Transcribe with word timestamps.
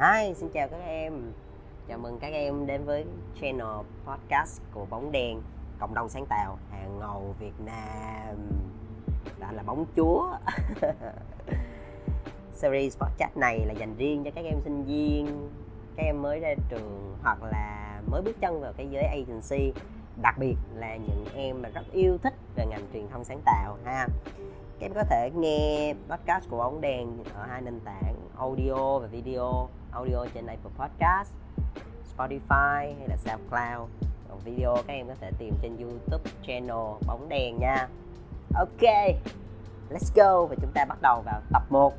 Hi, 0.00 0.34
xin 0.34 0.48
chào 0.54 0.68
các 0.68 0.80
em. 0.86 1.32
Chào 1.88 1.98
mừng 1.98 2.18
các 2.18 2.32
em 2.32 2.66
đến 2.66 2.84
với 2.84 3.04
channel 3.40 3.86
podcast 4.06 4.60
của 4.74 4.86
Bóng 4.90 5.12
Đen 5.12 5.40
Cộng 5.78 5.94
đồng 5.94 6.08
sáng 6.08 6.26
tạo 6.26 6.58
hàng 6.70 6.98
ngầu 6.98 7.34
Việt 7.38 7.60
Nam. 7.64 8.36
Đã 9.38 9.52
là 9.52 9.62
bóng 9.62 9.84
chúa. 9.96 10.36
Series 12.52 12.98
podcast 12.98 13.36
này 13.36 13.58
là 13.66 13.72
dành 13.72 13.94
riêng 13.96 14.24
cho 14.24 14.30
các 14.34 14.44
em 14.44 14.60
sinh 14.64 14.84
viên 14.84 15.50
Các 15.96 16.02
em 16.02 16.22
mới 16.22 16.40
ra 16.40 16.54
trường 16.68 17.16
hoặc 17.22 17.42
là 17.42 18.00
mới 18.06 18.22
bước 18.22 18.40
chân 18.40 18.60
vào 18.60 18.72
cái 18.76 18.88
giới 18.90 19.02
agency. 19.02 19.72
Đặc 20.22 20.38
biệt 20.38 20.56
là 20.74 20.96
những 20.96 21.24
em 21.34 21.62
mà 21.62 21.68
rất 21.68 21.84
yêu 21.92 22.18
thích 22.18 22.34
về 22.56 22.66
ngành 22.66 22.86
truyền 22.92 23.08
thông 23.08 23.24
sáng 23.24 23.40
tạo 23.44 23.78
ha 23.84 24.06
các 24.80 24.86
em 24.86 24.94
có 24.94 25.04
thể 25.04 25.30
nghe 25.30 25.94
podcast 26.08 26.50
của 26.50 26.58
bóng 26.58 26.80
đèn 26.80 27.24
ở 27.34 27.46
hai 27.46 27.60
nền 27.60 27.80
tảng 27.80 28.14
audio 28.38 28.98
và 28.98 29.06
video. 29.06 29.68
Audio 29.92 30.26
trên 30.34 30.46
Apple 30.46 30.70
Podcast 30.78 31.32
Spotify 32.16 32.94
hay 32.98 33.08
là 33.08 33.16
SoundCloud. 33.16 33.90
Còn 34.28 34.38
video 34.44 34.76
các 34.76 34.92
em 34.94 35.08
có 35.08 35.14
thể 35.20 35.30
tìm 35.38 35.54
trên 35.62 35.76
YouTube 35.76 36.30
channel 36.46 37.06
bóng 37.06 37.28
đèn 37.28 37.58
nha. 37.60 37.88
Ok 38.54 38.82
let's 39.90 40.12
go. 40.14 40.46
Và 40.46 40.56
chúng 40.60 40.72
ta 40.74 40.84
bắt 40.84 40.98
đầu 41.02 41.22
vào 41.24 41.40
tập 41.52 41.62
1 41.70 41.94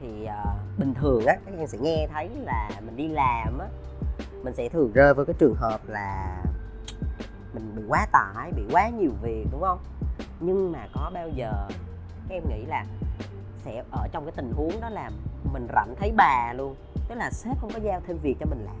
thì 0.00 0.24
uh, 0.24 0.78
bình 0.78 0.94
thường 0.94 1.26
á 1.26 1.36
các 1.46 1.54
em 1.58 1.66
sẽ 1.66 1.78
nghe 1.78 2.08
thấy 2.12 2.28
là 2.28 2.70
mình 2.86 2.96
đi 2.96 3.08
làm 3.08 3.58
á 3.58 3.66
mình 4.42 4.54
sẽ 4.54 4.68
thường 4.68 4.92
rơi 4.92 5.14
vào 5.14 5.24
cái 5.24 5.34
trường 5.38 5.54
hợp 5.54 5.80
là 5.86 6.42
mình 7.54 7.72
bị 7.76 7.82
quá 7.88 8.06
tải 8.12 8.52
bị 8.52 8.62
quá 8.72 8.88
nhiều 8.88 9.10
việc 9.22 9.46
đúng 9.52 9.60
không? 9.60 9.78
Nhưng 10.40 10.72
mà 10.72 10.88
có 10.94 11.10
bao 11.14 11.28
giờ 11.28 11.52
các 12.28 12.34
em 12.34 12.42
nghĩ 12.48 12.64
là 12.66 12.86
sẽ 13.64 13.84
ở 13.90 14.08
trong 14.12 14.24
cái 14.24 14.32
tình 14.36 14.52
huống 14.56 14.80
đó 14.80 14.88
là 14.88 15.10
mình 15.52 15.66
rảnh 15.74 15.94
thấy 15.98 16.12
bà 16.16 16.52
luôn 16.52 16.74
tức 17.08 17.14
là 17.14 17.30
sếp 17.30 17.60
không 17.60 17.70
có 17.72 17.78
giao 17.82 18.00
thêm 18.06 18.18
việc 18.18 18.36
cho 18.40 18.46
mình 18.46 18.64
làm. 18.64 18.76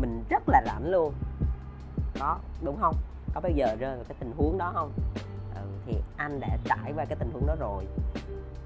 Mình 0.00 0.24
rất 0.30 0.42
là 0.48 0.62
rảnh 0.66 0.90
luôn. 0.90 1.14
Đó 2.20 2.38
đúng 2.62 2.76
không? 2.80 2.94
Có 3.34 3.40
bao 3.40 3.52
giờ 3.54 3.76
rơi 3.78 3.96
vào 3.96 4.04
cái 4.08 4.16
tình 4.20 4.32
huống 4.36 4.58
đó 4.58 4.72
không? 4.74 4.92
Ừ, 5.54 5.60
thì 5.86 5.94
anh 6.16 6.40
đã 6.40 6.58
trải 6.64 6.92
qua 6.96 7.04
cái 7.04 7.16
tình 7.18 7.30
huống 7.32 7.46
đó 7.46 7.56
rồi. 7.58 7.84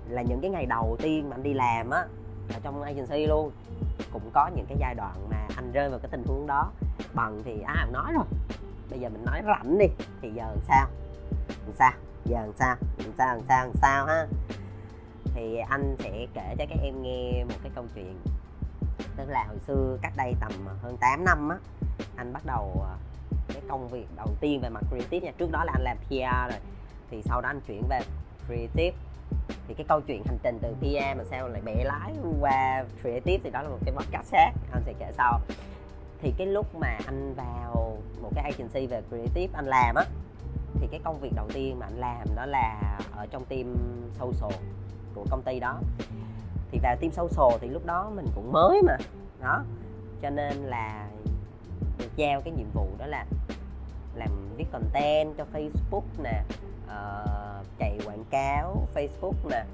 Là 0.09 0.23
những 0.23 0.41
cái 0.41 0.51
ngày 0.51 0.67
đầu 0.67 0.97
tiên 1.03 1.29
mà 1.29 1.37
anh 1.37 1.43
đi 1.43 1.55
làm 1.55 1.91
á 1.91 2.05
ở 2.55 2.61
trong 2.63 2.83
agency 2.83 3.27
luôn 3.27 3.51
cũng 4.13 4.31
có 4.33 4.51
những 4.57 4.67
cái 4.69 4.77
giai 4.81 4.95
đoạn 4.95 5.29
mà 5.31 5.47
anh 5.57 5.73
rơi 5.73 5.91
vào 5.91 5.99
cái 5.99 6.09
tình 6.11 6.25
huống 6.27 6.47
đó. 6.47 6.71
Bằng 7.15 7.43
thì 7.45 7.61
à 7.61 7.87
nói 7.93 8.13
rồi. 8.13 8.25
Bây 8.91 9.01
giờ 9.01 9.09
mình 9.09 9.25
nói 9.25 9.43
rảnh 9.47 9.79
đi 9.79 9.87
thì 10.23 10.31
giờ 10.35 10.57
sao? 10.69 10.87
Làm 11.49 11.75
sao? 11.79 11.93
Giờ 12.25 12.41
làm 12.41 12.53
sao? 12.59 12.77
Làm 12.99 13.13
sao 13.19 13.35
làm 13.35 13.45
sao 13.49 13.67
làm 13.67 13.75
sao 13.83 14.07
ha? 14.07 14.27
Thì 15.35 15.57
anh 15.57 15.97
sẽ 15.99 16.27
kể 16.35 16.55
cho 16.59 16.65
các 16.69 16.79
em 16.83 17.03
nghe 17.03 17.45
một 17.45 17.55
cái 17.63 17.73
câu 17.75 17.85
chuyện. 17.95 18.17
Tức 19.17 19.29
là 19.29 19.45
hồi 19.49 19.59
xưa 19.67 19.99
cách 20.03 20.13
đây 20.17 20.35
tầm 20.41 20.53
hơn 20.83 20.97
8 20.97 21.25
năm 21.25 21.49
á, 21.49 21.57
anh 22.17 22.33
bắt 22.33 22.43
đầu 22.47 22.73
ờ, 22.81 22.97
cái 23.49 23.63
công 23.69 23.89
việc 23.89 24.07
đầu 24.17 24.29
tiên 24.41 24.61
về 24.61 24.69
mặt 24.69 24.83
creative 24.89 25.27
nha. 25.27 25.33
Trước 25.39 25.51
đó 25.51 25.65
là 25.65 25.73
anh 25.73 25.83
làm 25.83 25.97
PR 25.97 26.53
rồi. 26.53 26.61
Thì 27.11 27.23
sau 27.25 27.41
đó 27.41 27.49
anh 27.49 27.61
chuyển 27.67 27.83
về 27.89 28.01
creative. 28.47 28.97
Thì 29.69 29.75
cái 29.75 29.87
câu 29.89 30.01
chuyện 30.01 30.23
hành 30.27 30.39
trình 30.43 30.59
từ 30.63 30.75
PR 30.81 31.19
mà 31.19 31.25
sao 31.31 31.49
lại 31.49 31.63
bẻ 31.65 31.85
lái 31.85 32.13
qua 32.41 32.85
creative 33.03 33.39
thì 33.45 33.51
đó 33.51 33.63
là 33.63 33.69
một 33.69 33.79
cái 33.85 33.95
podcast 33.95 34.33
khác. 34.33 34.53
Anh 34.73 34.83
sẽ 34.87 34.93
kể 34.99 35.13
sau. 35.17 35.41
Thì 36.23 36.35
cái 36.39 36.47
lúc 36.47 36.75
mà 36.75 36.99
anh 37.07 37.35
vào 37.35 37.99
một 38.23 38.31
cái 38.35 38.45
agency 38.45 38.87
về 38.87 39.03
creative 39.09 39.53
anh 39.55 39.67
làm 39.67 39.95
á 39.95 40.05
thì 40.81 40.87
cái 40.91 41.01
công 41.05 41.21
việc 41.21 41.33
đầu 41.37 41.47
tiên 41.53 41.79
mà 41.79 41.87
anh 41.87 41.99
làm 41.99 42.35
đó 42.37 42.47
là 42.47 42.99
ở 43.17 43.27
trong 43.31 43.45
team 43.45 43.77
social 44.13 44.61
của 45.15 45.25
công 45.31 45.43
ty 45.43 45.61
đó. 45.61 45.81
Thì 46.71 46.79
vào 46.83 46.97
team 46.97 47.13
social 47.13 47.59
thì 47.61 47.69
lúc 47.69 47.87
đó 47.87 48.11
mình 48.15 48.27
cũng 48.35 48.53
mới 48.53 48.83
mà 48.83 48.97
đó. 49.41 49.63
Cho 50.23 50.31
nên 50.31 50.57
là 50.57 51.09
được 51.99 52.17
giao 52.17 52.41
cái 52.41 52.53
nhiệm 52.57 52.71
vụ 52.75 52.89
đó 52.99 53.07
là 53.07 53.27
làm 54.15 54.29
viết 54.57 54.67
content 54.73 55.37
cho 55.39 55.45
Facebook 55.53 56.23
nè 56.23 56.43
uh, 56.85 57.67
chạy 57.79 57.99
quảng 58.07 58.25
cáo 58.31 58.89
Facebook 58.95 59.49
nè 59.51 59.65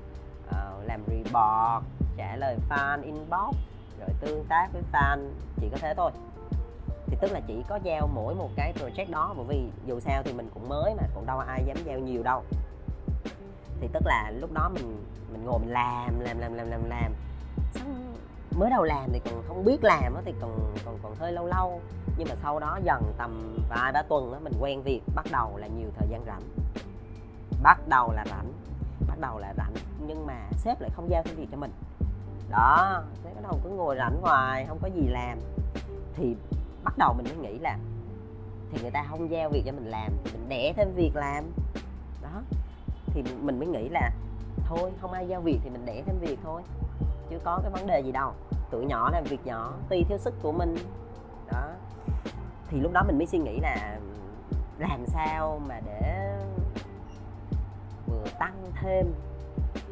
uh, 0.48 0.84
làm 0.84 1.00
report 1.06 1.84
trả 2.16 2.36
lời 2.36 2.56
fan 2.69 3.03
inbox 3.03 3.56
rồi 4.00 4.09
tương 4.20 4.44
tác 4.48 4.69
với 4.72 4.82
fan 4.92 5.30
chỉ 5.60 5.69
có 5.72 5.78
thế 5.80 5.94
thôi 5.97 6.10
thì 7.06 7.16
tức 7.20 7.32
là 7.32 7.40
chỉ 7.46 7.62
có 7.68 7.78
giao 7.82 8.06
mỗi 8.14 8.34
một 8.34 8.50
cái 8.56 8.72
project 8.72 9.10
đó, 9.10 9.34
bởi 9.36 9.46
vì 9.48 9.68
dù 9.86 10.00
sao 10.00 10.22
thì 10.22 10.32
mình 10.32 10.50
cũng 10.54 10.68
mới 10.68 10.94
mà, 10.94 11.02
cũng 11.14 11.26
đâu 11.26 11.38
ai 11.38 11.64
dám 11.66 11.76
giao 11.84 11.98
nhiều 11.98 12.22
đâu. 12.22 12.42
Thì 13.80 13.88
tức 13.92 14.02
là 14.06 14.30
lúc 14.30 14.52
đó 14.52 14.68
mình 14.74 15.04
mình 15.32 15.44
ngồi 15.44 15.58
mình 15.58 15.70
làm 15.70 16.20
làm 16.20 16.38
làm 16.38 16.54
làm 16.54 16.70
làm 16.70 16.84
làm. 16.88 17.12
Xong 17.74 18.16
mới 18.58 18.70
đầu 18.70 18.82
làm 18.82 19.10
thì 19.12 19.20
còn 19.24 19.42
không 19.48 19.64
biết 19.64 19.84
làm 19.84 20.14
đó 20.14 20.20
thì 20.24 20.34
còn 20.40 20.74
còn 20.84 20.98
còn 21.02 21.14
hơi 21.14 21.32
lâu 21.32 21.46
lâu. 21.46 21.80
Nhưng 22.18 22.28
mà 22.28 22.34
sau 22.42 22.58
đó 22.58 22.78
dần 22.84 23.12
tầm 23.18 23.58
vài, 23.68 23.92
ba 23.92 24.02
tuần 24.02 24.32
đó 24.32 24.38
mình 24.42 24.52
quen 24.60 24.82
việc, 24.82 25.00
bắt 25.14 25.26
đầu 25.32 25.56
là 25.56 25.66
nhiều 25.66 25.88
thời 25.98 26.08
gian 26.08 26.24
rảnh. 26.26 26.42
Bắt 27.62 27.88
đầu 27.88 28.12
là 28.12 28.24
rảnh, 28.28 28.52
bắt 29.08 29.18
đầu 29.20 29.38
là 29.38 29.54
rảnh, 29.56 29.72
nhưng 30.06 30.26
mà 30.26 30.48
sếp 30.56 30.80
lại 30.80 30.90
không 30.94 31.10
giao 31.10 31.22
thêm 31.22 31.36
việc 31.36 31.48
cho 31.50 31.56
mình. 31.56 31.72
Đó, 32.50 33.02
sếp 33.24 33.34
bắt 33.34 33.42
đầu 33.42 33.60
cứ 33.64 33.70
ngồi 33.70 33.96
rảnh 33.96 34.20
hoài, 34.20 34.66
không 34.66 34.78
có 34.82 34.88
gì 34.94 35.08
làm. 35.08 35.38
Thì 36.14 36.36
bắt 36.86 36.98
đầu 36.98 37.14
mình 37.14 37.26
mới 37.28 37.36
nghĩ 37.36 37.58
là 37.58 37.78
thì 38.70 38.78
người 38.82 38.91
ta 38.91 39.04
không 39.10 39.30
giao 39.30 39.50
việc 39.50 39.62
cho 39.66 39.72
mình 39.72 39.86
làm, 39.86 40.12
thì 40.24 40.30
mình 40.32 40.48
đẻ 40.48 40.72
thêm 40.76 40.92
việc 40.94 41.10
làm. 41.14 41.44
Đó. 42.22 42.42
Thì 43.06 43.24
mình 43.42 43.58
mới 43.58 43.69
nghĩ 43.69 43.88
là 43.88 44.10
thôi, 44.66 44.92
không 45.00 45.12
ai 45.12 45.28
giao 45.28 45.41
việc 45.41 45.58
thì 45.64 45.70
mình 45.70 45.86
đẻ 45.86 46.02
thêm 46.06 46.19
việc 46.20 46.38
thôi. 46.44 46.62
Chứ 47.30 47.38
có 47.44 47.60
cái 47.62 47.70
vấn 47.70 47.86
đề 47.86 48.00
gì 48.00 48.12
đâu. 48.12 48.32
Tuổi 48.70 48.86
nhỏ 48.86 49.10
làm 49.10 49.24
việc 49.24 49.47
nhỏ, 49.47 49.72
tùy 49.88 50.04
theo 50.08 50.19
sức 50.19 50.34
của 50.42 50.52
mình. 50.52 50.76
Đó. 51.52 51.69
Thì 52.69 52.80
lúc 52.80 52.92
đó 52.92 53.03
mình 53.06 53.18
mới 53.18 53.26
suy 53.26 53.38
nghĩ 53.38 53.58
là 53.62 53.98
làm 54.78 55.06
sao 55.06 55.60
mà 55.68 55.80
để 55.80 56.32
vừa 58.06 58.24
tăng 58.38 58.56
thêm 58.82 59.06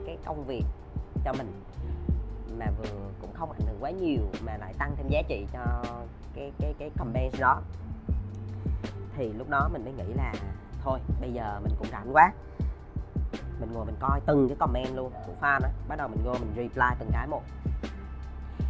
cái 0.07 0.19
công 0.25 0.45
việc 0.45 0.65
cho 1.25 1.33
mình 1.33 1.63
mà 2.59 2.67
vừa 2.79 2.99
cũng 3.21 3.31
không 3.35 3.53
ảnh 3.53 3.67
hưởng 3.67 3.77
quá 3.81 3.91
nhiều 3.91 4.21
mà 4.45 4.57
lại 4.57 4.75
tăng 4.79 4.97
thêm 4.97 5.09
giá 5.09 5.23
trị 5.29 5.47
cho 5.53 5.83
cái 6.35 6.53
cái 6.61 6.75
cái 6.79 6.91
campaign 6.97 7.31
đó. 7.41 7.61
Thì 9.17 9.33
lúc 9.33 9.49
đó 9.49 9.69
mình 9.73 9.85
mới 9.85 9.93
nghĩ 9.93 10.13
là 10.15 10.35
thôi, 10.85 10.99
bây 11.21 11.33
giờ 11.33 11.61
mình 11.63 11.73
cũng 11.79 11.89
rảnh 11.93 12.13
quá. 12.13 12.33
Mình 13.61 13.73
ngồi 13.73 13.85
mình 13.85 13.97
coi 14.01 14.21
từng 14.27 14.49
cái 14.49 14.57
comment 14.61 14.97
luôn, 14.97 15.13
của 15.27 15.33
fan 15.41 15.61
á. 15.63 15.69
Bắt 15.89 15.97
đầu 15.97 16.09
mình 16.09 16.21
vô 16.25 16.33
mình 16.33 16.53
reply 16.57 16.87
từng 16.99 17.11
cái 17.13 17.27
một. 17.27 17.43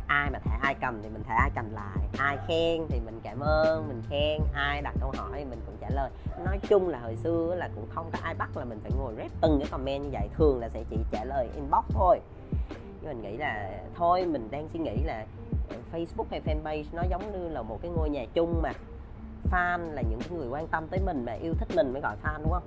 Ai 0.06 0.31
mà 0.31 0.39
thẻ 0.39 0.59
ai 0.62 0.75
cầm 0.81 1.03
thì 1.03 1.09
mình 1.09 1.23
thẻ 1.25 1.34
ai 1.34 1.50
cầm 1.55 1.73
lại. 1.73 2.09
Ai 2.19 2.39
khen 2.49 2.87
thì 2.89 3.00
mình 3.00 3.21
cảm 3.23 3.41
ơn, 3.41 3.89
mình 3.89 4.03
khen. 4.11 4.41
Ai 4.55 4.83
đặt 4.83 4.94
câu 5.00 5.12
hỏi 5.17 5.33
thì 5.34 5.44
mình 5.44 5.61
cũng 5.67 5.77
trả 5.81 5.91
lời. 5.91 6.11
Nói 6.44 6.59
chung 6.69 6.89
là 6.89 6.99
hồi 6.99 7.17
xưa 7.17 7.55
là 7.55 7.69
cũng 7.75 7.89
không 7.94 8.11
có 8.12 8.19
ai 8.23 8.34
bắt 8.34 8.56
là 8.56 8.65
mình 8.65 8.81
phải 8.83 8.93
ngồi 8.99 9.15
rep 9.17 9.31
từng 9.41 9.59
cái 9.61 9.69
comment 9.71 10.03
như 10.03 10.11
vậy. 10.12 10.28
Thường 10.37 10.61
là 10.61 10.69
sẽ 10.69 10.84
chỉ 10.91 10.99
trả 11.11 11.25
lời 11.25 11.49
inbox 11.55 11.84
thôi 11.89 12.21
nhưng 13.05 13.23
mình 13.23 13.31
nghĩ 13.31 13.37
là 13.37 13.81
thôi, 13.95 14.27
mình 14.27 14.49
đang 14.51 14.69
suy 14.69 14.81
nghĩ 14.81 15.03
là 15.05 15.27
ờ, 15.69 15.77
Facebook 15.93 16.25
hay 16.31 16.41
fanpage 16.41 16.85
nó 16.93 17.03
giống 17.11 17.33
như 17.33 17.49
là 17.49 17.63
một 17.63 17.79
cái 17.83 17.91
ngôi 17.91 18.11
nhà 18.11 18.25
chung 18.35 18.63
mà. 18.63 18.73
Fan 19.51 19.91
là 19.93 20.03
những 20.03 20.21
cái 20.21 20.39
người 20.39 20.49
quan 20.49 20.67
tâm 20.67 20.89
tới 20.89 21.01
mình 21.01 21.25
mà, 21.25 21.33
yêu 21.33 21.55
thích 21.59 21.69
mình 21.77 21.93
mới 21.93 22.03
gọi 22.03 22.17
fan, 22.23 22.43
đúng 22.43 22.53
không? 22.53 22.63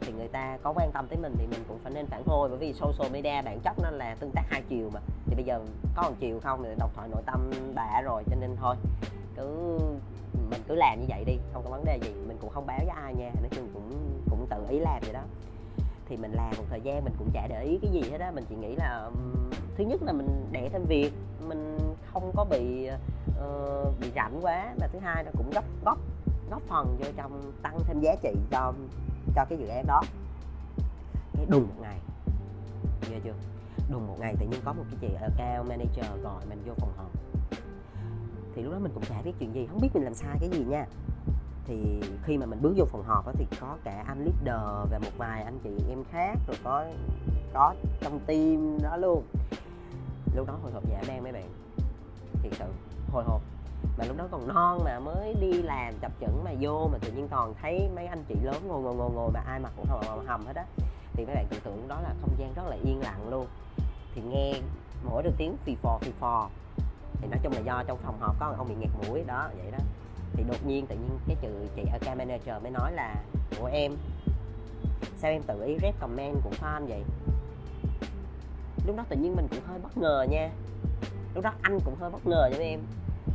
Thì 0.00 0.12
người 0.12 0.28
ta 0.28 0.58
có 0.62 0.72
quan 0.76 0.90
tâm 0.92 1.06
tới 1.08 1.18
mình 1.18 1.34
thì 1.38 1.46
mình 1.46 1.64
cũng 1.68 1.78
phải 1.82 1.92
nên 1.92 2.06
phản 2.06 2.22
hồi, 2.26 2.48
bởi 2.48 2.58
vì 2.58 2.72
social 2.72 3.12
media 3.12 3.42
bản 3.42 3.60
chất 3.64 3.76
nó 3.82 3.90
là 3.90 4.16
tương 4.20 4.30
tác 4.30 4.42
hai 4.50 4.62
chiều 4.68 4.90
mà. 4.94 5.00
Thì 5.26 5.34
bây 5.34 5.44
giờ 5.44 5.60
có 5.96 6.02
một 6.02 6.14
chiều 6.20 6.40
không 6.40 6.62
thì 6.62 6.68
độc 6.78 6.90
thoại 6.94 7.08
nội 7.08 7.22
tâm 7.26 7.50
bạ 7.74 8.00
rồi, 8.04 8.22
cho 8.30 8.36
nên 8.40 8.56
thôi, 8.56 8.76
cứ, 9.36 9.78
mình 10.50 10.60
cứ 10.68 10.74
làm 10.74 11.00
như 11.00 11.06
vậy 11.08 11.24
đi, 11.24 11.38
không 11.52 11.64
có 11.64 11.70
vấn 11.70 11.84
đề 11.84 11.98
gì, 12.02 12.10
mình 12.26 12.36
cũng 12.40 12.50
không 12.50 12.66
báo 12.66 12.78
với 12.78 12.88
ai 12.88 13.14
nha. 13.14 13.30
Nói 13.40 13.48
chung 13.50 13.68
cũng 13.74 14.20
cũng 14.30 14.46
tự 14.50 14.66
ý 14.68 14.78
làm 14.78 15.00
vậy 15.02 15.12
đó 15.12 15.22
thì 16.08 16.16
mình 16.16 16.32
làm 16.32 16.50
một 16.56 16.64
thời 16.70 16.80
gian 16.80 17.04
mình 17.04 17.12
cũng 17.18 17.30
chả 17.32 17.46
để 17.46 17.62
ý 17.62 17.78
cái 17.82 17.90
gì 17.90 18.10
hết 18.10 18.20
á. 18.20 18.30
Mình 18.30 18.44
chỉ 18.48 18.54
nghĩ 18.56 18.76
là 18.76 19.10
thứ 19.76 19.84
nhất 19.84 20.02
là 20.02 20.12
mình 20.12 20.48
đẻ 20.52 20.68
thêm 20.72 20.84
việc 20.88 21.12
mình 21.48 21.78
không 22.12 22.32
có 22.36 22.44
bị 22.44 22.90
uh, 23.30 24.00
bị 24.00 24.10
rảnh 24.14 24.38
quá. 24.42 24.74
Và 24.78 24.88
thứ 24.92 24.98
hai 24.98 25.24
nó 25.24 25.30
cũng 25.38 25.50
góp 25.50 25.64
góp 25.84 25.98
góp 26.50 26.62
phần 26.62 26.96
vô 26.98 27.06
trong 27.16 27.52
tăng 27.62 27.78
thêm 27.84 28.00
giá 28.00 28.14
trị 28.22 28.34
cho 28.50 28.72
cho 29.34 29.44
cái 29.44 29.58
dự 29.58 29.66
án 29.66 29.86
đó. 29.86 30.02
Cái 31.32 31.46
đùng 31.48 31.62
một 31.62 31.74
ngày 31.80 31.98
nghe 33.10 33.18
chưa? 33.24 33.34
Đùng 33.90 34.06
một 34.06 34.16
ngày 34.20 34.34
tự 34.40 34.46
nhiên 34.46 34.60
có 34.64 34.72
một 34.72 34.84
cái 34.90 34.98
chị 35.00 35.26
cao 35.36 35.64
manager 35.68 36.22
gọi 36.22 36.46
mình 36.48 36.62
vô 36.66 36.74
phòng 36.76 36.92
họp. 36.96 37.10
Thì 38.54 38.62
lúc 38.62 38.72
đó 38.72 38.78
mình 38.78 38.92
cũng 38.94 39.04
chả 39.04 39.22
biết 39.22 39.32
chuyện 39.38 39.54
gì 39.54 39.66
không 39.66 39.80
biết 39.80 39.88
mình 39.94 40.04
làm 40.04 40.14
sai 40.14 40.36
cái 40.40 40.48
gì 40.48 40.64
nha 40.64 40.86
thì 41.66 42.00
khi 42.24 42.38
mà 42.38 42.46
mình 42.46 42.62
bước 42.62 42.72
vô 42.76 42.84
phòng 42.84 43.02
họp 43.02 43.26
đó, 43.26 43.32
thì 43.38 43.46
có 43.60 43.76
cả 43.84 44.04
anh 44.06 44.18
leader 44.24 44.90
và 44.90 44.98
một 44.98 45.10
vài 45.18 45.42
anh 45.42 45.58
chị 45.64 45.70
em 45.88 46.04
khác 46.12 46.34
rồi 46.46 46.56
có 46.64 46.84
có 47.54 47.74
trong 48.00 48.20
team 48.26 48.78
đó 48.82 48.96
luôn. 48.96 49.22
Lúc 50.34 50.46
đó 50.46 50.54
hồi 50.62 50.72
hộp 50.72 50.82
dã 50.90 51.02
man 51.08 51.22
mấy 51.22 51.32
bạn. 51.32 51.48
Thiệt 52.42 52.52
sự 52.58 52.64
hồi 53.12 53.24
hộp. 53.24 53.42
Mà 53.98 54.04
lúc 54.04 54.16
đó 54.16 54.28
còn 54.30 54.48
non 54.48 54.80
mà 54.84 54.98
mới 54.98 55.34
đi 55.40 55.52
làm 55.52 55.94
chập 56.00 56.12
chững 56.20 56.44
mà 56.44 56.50
vô 56.60 56.88
mà 56.92 56.98
tự 56.98 57.12
nhiên 57.12 57.28
toàn 57.28 57.54
thấy 57.62 57.88
mấy 57.94 58.06
anh 58.06 58.24
chị 58.28 58.34
lớn 58.42 58.68
ngồi 58.68 58.82
ngồi 58.82 58.94
ngồi 58.94 59.10
ngồi 59.10 59.30
mà 59.34 59.40
ai 59.46 59.60
mặc 59.60 59.72
cũng 59.76 59.86
hầm 59.86 60.00
hầm 60.08 60.26
hầm 60.26 60.46
hết 60.46 60.56
á. 60.56 60.64
Thì 61.12 61.24
mấy 61.26 61.34
bạn 61.34 61.46
tưởng 61.50 61.60
tượng 61.60 61.88
đó 61.88 62.00
là 62.00 62.14
không 62.20 62.34
gian 62.38 62.54
rất 62.54 62.62
là 62.66 62.76
yên 62.84 63.00
lặng 63.00 63.28
luôn. 63.30 63.46
Thì 64.14 64.22
nghe 64.22 64.54
mỗi 65.04 65.22
được 65.22 65.34
tiếng 65.38 65.56
phì 65.64 65.74
phò 65.82 65.98
phì 66.00 66.12
phò. 66.20 66.48
Thì 67.20 67.28
nói 67.28 67.40
chung 67.42 67.52
là 67.52 67.60
do 67.60 67.82
trong 67.86 67.98
phòng 67.98 68.20
họp 68.20 68.40
có 68.40 68.54
ông 68.58 68.68
bị 68.68 68.74
nghẹt 68.74 68.90
mũi 69.06 69.24
đó 69.26 69.48
vậy 69.56 69.70
đó 69.70 69.78
thì 70.36 70.44
đột 70.48 70.66
nhiên 70.66 70.86
tự 70.86 70.96
nhiên 70.96 71.18
cái 71.26 71.36
chữ 71.42 71.48
chị 71.76 71.82
ở 71.82 71.92
account 71.92 72.18
manager 72.18 72.62
mới 72.62 72.70
nói 72.70 72.92
là 72.92 73.14
của 73.60 73.66
em, 73.66 73.92
sao 75.16 75.30
em 75.30 75.42
tự 75.42 75.62
ý 75.64 75.76
rep 75.82 76.00
comment 76.00 76.36
của 76.44 76.50
fan 76.60 76.86
vậy? 76.86 77.02
Lúc 78.86 78.96
đó 78.96 79.04
tự 79.08 79.16
nhiên 79.16 79.36
mình 79.36 79.46
cũng 79.50 79.60
hơi 79.66 79.78
bất 79.78 79.98
ngờ 79.98 80.26
nha. 80.30 80.50
Lúc 81.34 81.44
đó 81.44 81.52
anh 81.62 81.78
cũng 81.84 81.94
hơi 82.00 82.10
bất 82.10 82.26
ngờ 82.26 82.50
cho 82.52 82.58
em. 82.62 82.80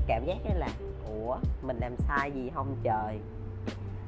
Cảm 0.08 0.26
giác 0.26 0.38
là, 0.56 0.70
ủa, 1.08 1.38
mình 1.62 1.78
làm 1.82 1.96
sai 2.08 2.32
gì 2.32 2.50
không 2.56 2.76
trời? 2.84 3.20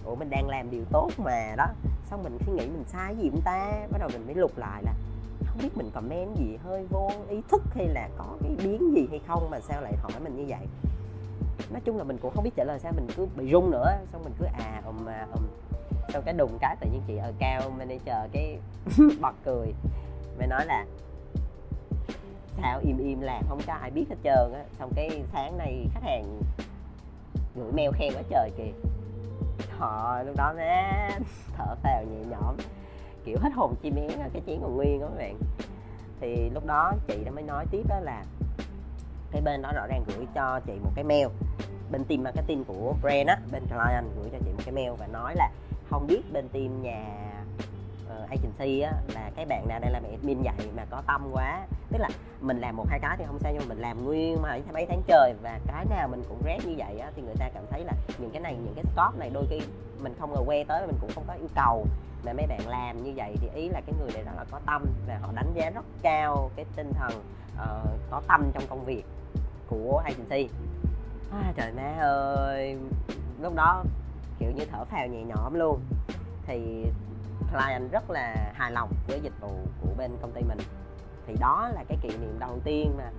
Ủa, 0.06 0.16
mình 0.16 0.30
đang 0.30 0.50
làm 0.50 0.72
điều 0.72 0.84
tốt 0.92 1.10
mà. 1.18 1.56
Đó. 1.58 1.66
Xong 2.10 2.24
mình 2.24 2.38
suy 2.46 2.54
nghĩ 2.54 2.66
mình 2.66 2.84
sai 2.88 3.16
gì 3.16 3.30
không 3.30 3.42
ta? 3.42 3.72
Bắt 3.92 3.98
đầu 4.00 4.10
mình 4.14 4.26
mới 4.26 4.36
lục 4.36 4.58
lại 4.58 4.84
là, 4.84 4.94
không 5.46 5.58
biết 5.62 5.78
mình 5.78 5.92
comment 5.94 6.36
gì, 6.38 6.58
hơi 6.64 6.86
vô 6.90 7.12
ý 7.30 7.42
thức 7.52 7.62
hay 7.76 7.88
là 7.88 8.10
có 8.18 8.26
cái 8.42 8.56
biến 8.64 8.96
gì 8.96 9.08
hay 9.10 9.20
không 9.28 9.50
mà 9.52 9.60
sao 9.60 9.82
lại 9.82 9.96
hỏi 9.96 10.12
mình 10.24 10.36
như 10.36 10.46
vậy? 10.48 10.68
Nói 11.72 11.82
chung 11.86 11.98
là 11.98 12.04
mình 12.04 12.18
cũng 12.18 12.32
không 12.36 12.44
biết 12.44 12.56
trả 12.56 12.64
lời 12.64 12.80
sao, 12.80 12.92
mình 12.96 13.08
cứ 13.16 13.28
bị 13.36 13.52
run 13.52 13.72
nữa, 13.72 13.98
xong 14.12 14.24
mình 14.24 14.34
cứ 14.40 14.46
à 14.46 14.82
ùm 14.86 15.10
à 15.10 15.28
ùm 15.34 15.44
xong 16.14 16.24
cái 16.26 16.34
đùng 16.34 16.58
cái 16.62 16.76
tự 16.80 16.88
nhiên 16.92 17.02
chị 17.08 17.18
ở 17.18 17.34
cao 17.40 17.70
manager 17.70 18.32
cái 18.32 18.58
bật 19.22 19.36
cười, 19.46 19.74
mới 20.38 20.48
nói 20.48 20.66
là 20.66 20.86
sao 22.62 22.80
im 22.84 22.98
im 22.98 23.22
làm 23.22 23.44
không 23.50 23.62
cho 23.68 23.74
ai 23.74 23.92
biết 23.92 24.06
hết 24.10 24.16
trơn 24.24 24.54
á. 24.54 24.64
Xong 24.80 24.92
cái 24.96 25.24
sáng 25.34 25.58
nay 25.58 25.88
khách 25.94 26.04
hàng 26.04 26.42
gửi 27.56 27.72
mail 27.72 27.90
khen 27.94 28.14
quá 28.14 28.22
trời 28.30 28.52
kìa. 28.58 28.72
Họ 29.78 30.24
lúc 30.24 30.36
đó 30.38 30.54
nó 30.58 30.64
thở 31.58 31.76
phào 31.84 32.04
nhẹ 32.04 32.26
nhõm, 32.30 32.56
kiểu 33.26 33.38
hết 33.42 33.50
hồn 33.56 33.76
chim 33.82 33.96
én 33.96 34.20
cái 34.34 34.42
chén 34.48 34.60
còn 34.62 34.76
nguyên 34.76 35.00
đó 35.00 35.08
các 35.08 35.18
bạn. 35.18 35.40
Thì 36.22 36.50
lúc 36.50 36.66
đó 36.66 36.94
chị 37.08 37.24
đã 37.26 37.32
mới 37.32 37.44
nói 37.44 37.66
tiếp 37.72 37.84
đó 37.90 38.00
là 38.00 38.24
cái 39.32 39.42
bên 39.42 39.62
đó 39.62 39.72
rõ 39.76 39.88
ràng 39.88 40.04
gửi 40.08 40.28
cho 40.36 40.60
chị 40.68 40.74
một 40.84 40.92
cái 40.96 41.04
mail 41.04 41.28
bên 41.94 42.06
team 42.06 42.24
marketing 42.24 42.64
của 42.64 42.96
brand 43.02 43.28
á 43.28 43.38
bên 43.52 43.64
client 43.66 44.06
gửi 44.16 44.30
cho 44.32 44.38
chị 44.46 44.52
một 44.52 44.62
cái 44.66 44.74
mail 44.74 44.92
và 44.98 45.08
nói 45.08 45.36
là 45.36 45.50
không 45.90 46.08
biết 46.08 46.22
bên 46.34 46.50
team 46.50 46.82
nhà 46.82 47.04
uh, 48.06 48.30
agency 48.30 48.80
á 48.82 48.92
là 49.14 49.32
cái 49.36 49.46
bạn 49.46 49.68
nào 49.68 49.80
đang 49.80 49.92
làm 49.92 50.04
admin 50.04 50.42
vậy 50.44 50.68
mà 50.76 50.86
có 50.90 51.02
tâm 51.08 51.30
quá. 51.34 51.66
Tức 51.92 51.98
là 51.98 52.10
mình 52.42 52.60
làm 52.60 52.76
một 52.76 52.86
hai 52.90 53.00
cái 53.00 53.18
thì 53.18 53.24
không 53.28 53.40
sao 53.40 53.52
nhưng 53.54 53.62
mà 53.62 53.74
mình 53.74 53.82
làm 53.82 54.06
nguyên 54.06 54.42
mà 54.42 54.60
mấy 54.74 54.86
tháng 54.86 55.02
trời 55.08 55.34
và 55.44 55.60
cái 55.68 55.86
nào 55.86 56.08
mình 56.08 56.24
cũng 56.30 56.42
rét 56.46 56.60
như 56.66 56.74
vậy 56.78 57.00
á 57.00 57.12
thì 57.16 57.22
người 57.22 57.36
ta 57.40 57.50
cảm 57.54 57.64
thấy 57.70 57.84
là 57.84 57.94
những 58.18 58.32
cái 58.32 58.42
này 58.42 58.56
những 58.56 58.74
cái 58.76 58.84
scope 58.94 59.20
này 59.20 59.30
đôi 59.34 59.46
khi 59.50 59.62
mình 60.00 60.16
không 60.20 60.34
ngờ 60.34 60.42
que 60.46 60.64
tới 60.64 60.88
mình 60.88 60.96
cũng 61.02 61.12
không 61.16 61.24
có 61.28 61.34
yêu 61.34 61.50
cầu 61.56 61.86
mà 62.26 62.34
mấy 62.34 62.48
bạn 62.48 62.68
làm 62.68 63.04
như 63.04 63.14
vậy. 63.16 63.36
Thì 63.42 63.50
ý 63.56 63.70
là 63.70 63.82
cái 63.86 63.96
người 64.00 64.12
này 64.14 64.24
rất 64.24 64.32
là 64.38 64.46
có 64.52 64.60
tâm 64.66 64.86
và 65.08 65.18
họ 65.22 65.32
đánh 65.36 65.52
giá 65.54 65.70
rất 65.70 65.86
cao 66.02 66.52
cái 66.56 66.66
tinh 66.76 66.92
thần 66.94 67.12
uh, 67.56 67.90
có 68.12 68.22
tâm 68.28 68.52
trong 68.54 68.64
công 68.70 68.86
việc 68.86 69.04
của 69.68 70.02
agency 70.06 70.50
à, 71.34 71.54
trời 71.56 71.72
má 71.72 71.98
ơi. 72.00 72.78
Lúc 73.42 73.56
đó 73.56 73.84
kiểu 74.40 74.52
như 74.52 74.66
thở 74.72 74.86
phào 74.86 75.08
nhẹ 75.08 75.24
nhõm 75.24 75.54
luôn. 75.54 75.82
Thì 76.46 76.86
client 77.52 77.92
rất 77.92 78.10
là 78.10 78.52
hài 78.54 78.72
lòng 78.72 78.92
với 79.08 79.20
dịch 79.24 79.34
vụ 79.42 79.52
của 79.82 79.94
bên 79.98 80.12
công 80.22 80.32
ty 80.32 80.42
mình. 80.42 80.58
Thì 81.28 81.36
đó 81.40 81.70
là 81.74 81.84
cái 81.88 81.98
kỷ 82.02 82.10
niệm 82.10 82.40
đầu 82.40 82.60
tiên 82.64 82.94
mà 82.98 83.12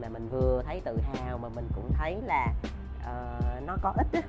mà 0.00 0.08
mình 0.08 0.28
vừa 0.28 0.62
thấy 0.66 0.80
tự 0.84 0.98
hào 1.00 1.38
mà 1.38 1.48
mình 1.48 1.68
cũng 1.74 1.92
thấy 1.98 2.16
là 2.26 2.54
uh, 2.98 3.66
nó 3.66 3.76
có 3.82 3.92
ích 3.96 4.12
á. 4.12 4.20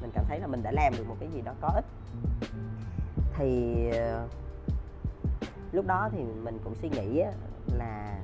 Mình 0.00 0.10
cảm 0.14 0.24
thấy 0.28 0.40
là 0.40 0.46
mình 0.46 0.62
đã 0.62 0.72
làm 0.72 0.92
được 0.96 1.04
một 1.08 1.16
cái 1.20 1.28
gì 1.34 1.42
đó 1.42 1.52
có 1.60 1.68
ích. 1.68 1.84
Thì 3.38 3.74
uh, 3.90 4.30
lúc 5.72 5.86
đó 5.86 6.08
thì 6.12 6.24
mình 6.42 6.58
cũng 6.64 6.74
suy 6.74 6.88
nghĩ 6.88 7.18
á, 7.18 7.30
là 7.74 8.18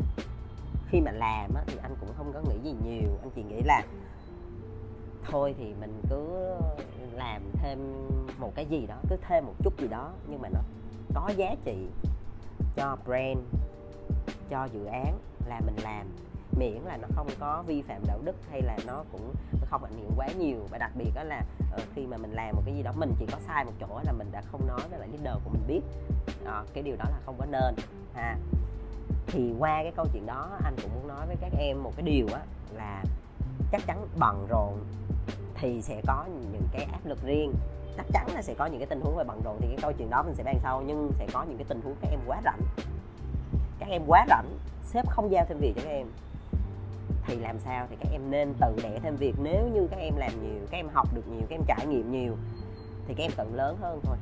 khi 0.88 1.00
mà 1.00 1.10
làm 1.10 1.54
á, 1.54 1.62
thì 1.66 1.76
anh 1.82 1.94
cũng 2.00 2.08
không 2.16 2.32
có 2.32 2.40
nghĩ 2.40 2.58
gì 2.64 2.74
nhiều. 2.84 3.18
Anh 3.22 3.30
chỉ 3.34 3.42
nghĩ 3.42 3.62
là 3.62 3.82
thôi 5.30 5.54
thì 5.58 5.74
mình 5.80 6.02
cứ 6.10 6.50
làm 7.12 7.42
thêm 7.62 7.78
một 8.38 8.52
cái 8.54 8.66
gì 8.66 8.86
đó 8.86 8.96
cứ 9.10 9.16
thêm 9.28 9.46
một 9.46 9.54
chút 9.64 9.80
gì 9.80 9.88
đó 9.88 10.10
nhưng 10.28 10.42
mà 10.42 10.48
nó 10.48 10.60
có 11.14 11.28
giá 11.36 11.54
trị 11.64 11.86
cho 12.76 12.96
brand 13.04 13.38
cho 14.50 14.68
dự 14.72 14.84
án 14.84 15.18
là 15.46 15.60
mình 15.66 15.76
làm. 15.82 16.06
Miễn 16.58 16.82
là 16.84 16.96
nó 16.96 17.08
không 17.14 17.28
có 17.40 17.62
vi 17.66 17.82
phạm 17.82 18.02
đạo 18.06 18.18
đức 18.24 18.36
hay 18.50 18.62
là 18.62 18.78
nó 18.86 19.04
cũng 19.12 19.34
không 19.70 19.84
ảnh 19.84 19.92
hưởng 19.92 20.12
quá 20.16 20.28
nhiều. 20.38 20.66
Và 20.70 20.78
đặc 20.78 20.90
biệt 20.94 21.10
đó 21.14 21.22
là 21.22 21.42
ờ, 21.72 21.78
khi 21.94 22.06
mà 22.06 22.16
mình 22.16 22.32
làm 22.32 22.56
một 22.56 22.62
cái 22.66 22.74
gì 22.74 22.82
đó 22.82 22.92
mình 22.96 23.12
chỉ 23.18 23.26
có 23.32 23.38
sai 23.46 23.64
một 23.64 23.72
chỗ 23.80 24.00
là 24.04 24.12
mình 24.12 24.28
đã 24.32 24.42
không 24.52 24.66
nói 24.66 24.80
với 24.90 24.98
lại 24.98 25.08
leader 25.08 25.42
của 25.44 25.50
mình 25.50 25.62
biết. 25.66 25.80
Uh, 26.42 26.74
cái 26.74 26.82
điều 26.82 26.96
đó 26.96 27.04
là 27.10 27.18
không 27.26 27.34
có 27.38 27.46
nên 27.46 27.74
ha. 28.14 28.36
Thì 29.26 29.52
qua 29.58 29.82
cái 29.82 29.92
câu 29.96 30.06
chuyện 30.12 30.26
đó 30.26 30.50
anh 30.64 30.76
cũng 30.82 30.90
muốn 30.94 31.08
nói 31.08 31.26
với 31.26 31.36
các 31.40 31.52
em 31.58 31.82
một 31.82 31.92
cái 31.96 32.06
điều 32.06 32.26
á 32.34 32.40
là 32.72 33.04
chắc 33.72 33.86
chắn 33.86 34.06
bận 34.18 34.46
rộn 34.48 34.78
thì 35.54 35.82
sẽ 35.82 36.00
có 36.06 36.24
những 36.52 36.62
cái 36.72 36.84
áp 36.92 37.00
lực 37.04 37.18
riêng. 37.24 37.54
Chắc 37.96 38.06
chắn 38.12 38.26
là 38.34 38.42
sẽ 38.42 38.54
có 38.54 38.66
những 38.66 38.80
cái 38.80 38.86
tình 38.86 39.00
huống 39.00 39.16
về 39.16 39.24
bận 39.24 39.40
rộn 39.44 39.56
thì 39.60 39.66
cái 39.66 39.78
câu 39.82 39.92
chuyện 39.92 40.10
đó 40.10 40.22
mình 40.22 40.34
sẽ 40.34 40.42
bàn 40.42 40.58
sau 40.62 40.82
nhưng 40.86 41.12
sẽ 41.18 41.26
có 41.32 41.42
những 41.42 41.58
cái 41.58 41.64
tình 41.68 41.80
huống 41.84 41.94
các 42.02 42.08
em 42.10 42.20
quá 42.26 42.40
rảnh. 42.44 42.60
Các 43.78 43.88
em 43.88 44.02
quá 44.06 44.26
rảnh 44.28 44.46
sếp 44.84 45.08
không 45.08 45.30
giao 45.30 45.44
thêm 45.48 45.58
việc 45.58 45.72
cho 45.76 45.82
các 45.84 45.90
em 45.90 46.06
thì 47.26 47.36
làm 47.36 47.58
sao 47.58 47.86
thì 47.90 47.96
các 48.00 48.08
em 48.12 48.30
nên 48.30 48.54
tự 48.60 48.76
đẻ 48.82 48.98
thêm 49.02 49.16
việc. 49.16 49.34
Nếu 49.42 49.68
như 49.74 49.86
các 49.90 49.98
em 49.98 50.16
làm 50.16 50.30
nhiều 50.42 50.66
các 50.70 50.76
em 50.76 50.88
học 50.92 51.14
được 51.14 51.28
nhiều 51.28 51.42
các 51.48 51.56
em 51.56 51.62
trải 51.66 51.86
nghiệm 51.86 52.12
nhiều 52.12 52.36
thì 53.08 53.14
các 53.14 53.24
em 53.24 53.30
tự 53.36 53.44
lớn 53.52 53.76
hơn 53.80 54.00
thôi. 54.02 54.16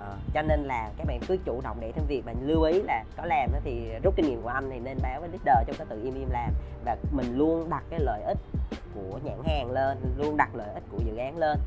À, 0.00 0.16
cho 0.34 0.42
nên 0.42 0.64
là 0.64 0.90
các 0.96 1.06
bạn 1.06 1.20
cứ 1.28 1.36
chủ 1.44 1.60
động 1.60 1.76
để 1.80 1.92
thêm 1.92 2.04
việc 2.08 2.22
và 2.24 2.34
lưu 2.40 2.62
ý 2.62 2.82
là 2.82 3.04
có 3.16 3.24
làm 3.26 3.50
thì 3.64 3.90
rút 4.02 4.14
kinh 4.16 4.26
nghiệm 4.26 4.42
của 4.42 4.48
anh 4.48 4.70
thì 4.70 4.78
nên 4.80 4.98
báo 5.02 5.20
với 5.20 5.28
leader 5.28 5.66
cho 5.66 5.74
có 5.78 5.84
tự 5.84 6.02
im 6.02 6.14
im 6.14 6.30
làm. 6.30 6.52
Và 6.84 6.96
mình 7.10 7.36
luôn 7.36 7.70
đặt 7.70 7.84
cái 7.90 8.00
lợi 8.00 8.22
ích 8.22 8.38
của 8.96 9.18
nhãn 9.22 9.38
hàng 9.46 9.70
lên, 9.70 10.14
luôn 10.16 10.36
đặt 10.36 10.54
lợi 10.54 10.74
ích 10.74 10.84
của 10.90 10.98
dự 11.04 11.16
án 11.16 11.38
lên 11.38 11.58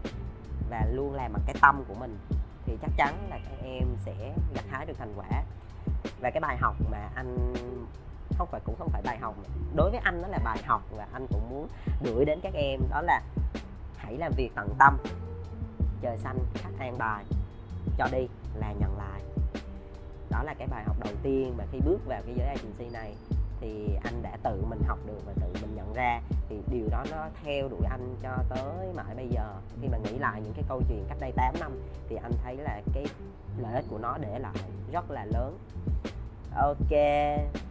và 0.69 0.85
luôn 0.91 1.13
làm 1.13 1.33
bằng 1.33 1.41
cái 1.45 1.55
tâm 1.61 1.83
của 1.87 1.93
mình, 1.93 2.17
thì 2.65 2.77
chắc 2.81 2.91
chắn 2.97 3.29
là 3.29 3.39
các 3.49 3.63
em 3.63 3.87
sẽ 4.05 4.33
gặt 4.53 4.65
hái 4.69 4.85
được 4.85 4.93
thành 4.97 5.13
quả. 5.15 5.43
Và 6.21 6.29
cái 6.29 6.41
bài 6.41 6.57
học 6.57 6.75
mà 6.91 7.09
anh, 7.15 7.53
không 8.37 8.47
phải, 8.51 8.61
cũng 8.65 8.75
không 8.79 8.89
phải 8.89 9.01
bài 9.01 9.17
học, 9.17 9.35
đối 9.75 9.91
với 9.91 9.99
anh 10.03 10.21
nó 10.21 10.27
là 10.27 10.39
bài 10.43 10.57
học 10.65 10.81
và 10.91 11.07
anh 11.13 11.27
cũng 11.29 11.49
muốn 11.49 11.67
gửi 12.03 12.25
đến 12.25 12.39
các 12.43 12.53
em, 12.53 12.79
đó 12.89 13.01
là 13.01 13.21
hãy 13.97 14.17
làm 14.17 14.31
việc 14.37 14.49
tận 14.55 14.69
tâm, 14.79 14.97
trời 16.01 16.17
xanh 16.17 16.37
khách 16.55 16.79
an 16.79 16.97
bài, 16.97 17.23
cho 17.97 18.07
đi 18.11 18.27
là 18.55 18.73
nhận 18.79 18.97
lại. 18.97 19.21
Đó 20.29 20.43
là 20.43 20.53
cái 20.53 20.67
bài 20.67 20.83
học 20.87 20.95
đầu 20.99 21.13
tiên 21.23 21.53
mà 21.57 21.63
khi 21.71 21.79
bước 21.85 21.99
vào 22.05 22.21
cái 22.25 22.35
giới 22.37 22.47
agency 22.47 22.89
này 22.89 23.15
thì 23.61 23.95
anh 24.03 24.21
đã 24.21 24.37
tự 24.43 24.63
mình 24.69 24.81
học 24.87 24.99
được 25.05 25.19
và 25.25 25.33
tự 25.41 25.53
mình 25.61 25.75
nhận 25.75 25.93
ra 25.93 26.21
thì 26.49 26.55
điều 26.71 26.89
đó 26.91 27.03
nó 27.11 27.27
theo 27.43 27.67
đuổi 27.67 27.81
anh 27.89 28.15
cho 28.21 28.37
tới 28.49 28.93
mãi 28.95 29.15
bây 29.15 29.27
giờ. 29.27 29.53
Khi 29.81 29.87
mà 29.87 29.97
nghĩ 29.97 30.17
lại 30.17 30.41
những 30.41 30.53
cái 30.53 30.63
câu 30.67 30.81
chuyện 30.89 31.05
cách 31.09 31.17
đây 31.19 31.31
8 31.35 31.53
năm 31.59 31.71
thì 32.09 32.15
anh 32.15 32.31
thấy 32.43 32.57
là 32.57 32.81
cái 32.93 33.05
lợi 33.57 33.73
ích 33.73 33.85
của 33.89 33.97
nó 33.97 34.17
để 34.17 34.39
lại 34.39 34.55
rất 34.91 35.11
là 35.11 35.25
lớn. 35.25 35.57
Ok 36.55 36.99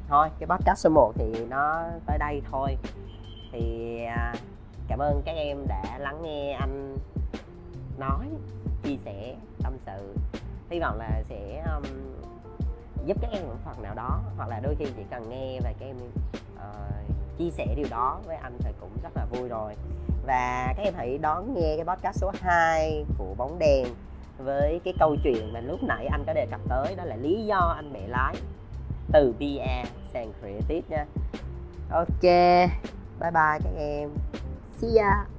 thôi 0.08 0.28
cái 0.38 0.46
podcast 0.46 0.78
số 0.78 0.90
1 0.90 1.12
thì 1.14 1.46
nó 1.50 1.84
tới 2.06 2.18
đây 2.18 2.42
thôi. 2.50 2.76
Thì 3.52 3.96
à, 4.04 4.34
cảm 4.88 4.98
ơn 4.98 5.22
các 5.24 5.36
em 5.36 5.66
đã 5.68 5.98
lắng 5.98 6.22
nghe 6.22 6.52
anh 6.52 6.96
nói 7.98 8.26
chia 8.82 8.96
sẻ 9.04 9.36
tâm 9.62 9.72
sự. 9.86 10.14
Hy 10.70 10.80
vọng 10.80 10.98
là 10.98 11.22
sẽ 11.28 11.64
um, 11.74 11.84
giúp 13.06 13.16
các 13.20 13.30
em 13.30 13.42
một 13.42 13.56
phần 13.64 13.82
nào 13.82 13.94
đó 13.94 14.20
hoặc 14.36 14.48
là 14.48 14.60
đôi 14.60 14.74
khi 14.78 14.84
chỉ 14.96 15.02
cần 15.10 15.30
nghe 15.30 15.60
và 15.60 15.72
các 15.80 15.86
em 15.86 15.96
uh, 16.56 17.17
chia 17.38 17.50
sẻ 17.50 17.66
điều 17.76 17.86
đó 17.90 18.20
với 18.26 18.36
anh 18.36 18.58
thì 18.58 18.70
cũng 18.80 18.90
rất 19.02 19.16
là 19.16 19.24
vui 19.30 19.48
rồi. 19.48 19.74
Và 20.26 20.74
các 20.76 20.82
em 20.82 20.94
hãy 20.96 21.18
đón 21.18 21.54
nghe 21.54 21.76
cái 21.76 21.84
podcast 21.84 22.16
số 22.20 22.32
2 22.40 23.04
của 23.18 23.34
bóng 23.36 23.58
đèn 23.58 23.86
với 24.38 24.80
cái 24.84 24.94
câu 24.98 25.16
chuyện 25.24 25.52
mà 25.52 25.60
lúc 25.60 25.82
nãy 25.82 26.06
anh 26.06 26.24
có 26.26 26.32
đề 26.32 26.46
cập 26.50 26.60
tới, 26.68 26.94
đó 26.96 27.04
là 27.04 27.16
lý 27.16 27.46
do 27.46 27.74
anh 27.76 27.92
bẻ 27.92 28.00
lái 28.06 28.34
từ 29.12 29.32
PR 29.38 29.88
sang 30.12 30.32
creative 30.40 30.82
nha. 30.88 31.06
Ok, 31.90 32.22
bye 33.20 33.30
bye 33.30 33.58
các 33.64 33.72
em. 33.78 34.10
See 34.80 34.96
ya. 34.96 35.37